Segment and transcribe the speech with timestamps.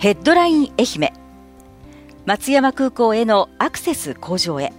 [0.00, 1.12] ヘッドライン愛媛。
[2.24, 4.72] 松山空港へのアクセス向上へ。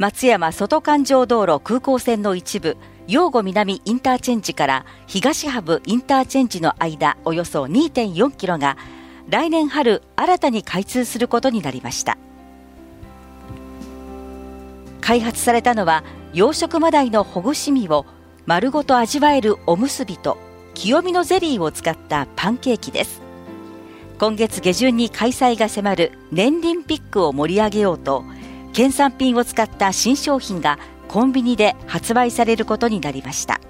[0.00, 2.76] 松山外環状道路空港線の一部
[3.06, 8.76] 陽子南インターチェンジから東ハブインターチェンジの間およそ2.4キロが
[9.28, 12.18] 来年春新たに開通することになりました。
[15.00, 16.02] 開発されたのは
[16.34, 18.04] 養殖マダイのほぐし身を
[18.46, 20.38] 丸ごと味わえるおむすびと
[20.74, 23.29] 清見のゼリーを使ったパンケーキです。
[24.20, 28.22] 今月下旬に開催が迫る年輪ピックを盛り上げようと
[28.74, 33.62] 県産品を使った新商品がコンビニで発売されることになりました。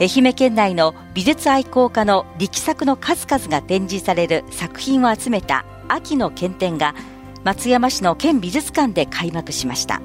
[0.00, 6.96] 愛媛県内の美術愛好家の力作の数々が展示される作品を集めた秋の県展が
[7.44, 10.02] 松山市の県美術館で開幕しました。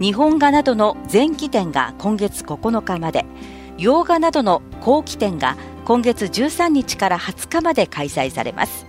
[0.00, 3.26] 日本画などの前期展が今月9日まで
[3.76, 8.86] 洋画などの後期展が今月13日から20日まで開催されます。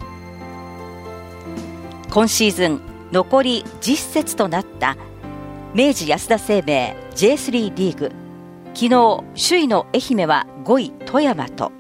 [2.09, 4.95] 今シーズン残り10節となった
[5.73, 8.11] 明治安田生命 J3 リーグ。
[8.73, 11.72] 昨日首位の愛媛は5位富山と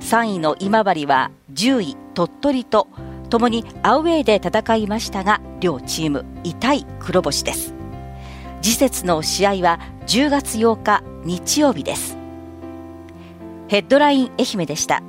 [0.00, 2.88] 3位の今治は10位鳥取と
[3.30, 7.74] ともにアウェーで戦いましたが両チーム痛い黒星です。
[8.60, 12.23] 次節の試合は10月8日日曜日です。
[13.74, 15.02] ヘッドライン愛媛でした。